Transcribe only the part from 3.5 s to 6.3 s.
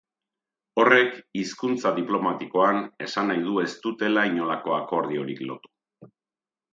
ez dutela inolako akordiorik lotu.